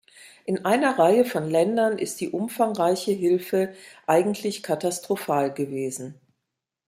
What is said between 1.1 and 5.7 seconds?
von Ländern ist die zu umfangreiche Hilfe eigentlich katastrophal